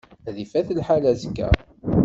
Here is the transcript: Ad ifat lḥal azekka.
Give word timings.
Ad 0.27 0.37
ifat 0.43 0.69
lḥal 0.79 1.03
azekka. 1.11 1.49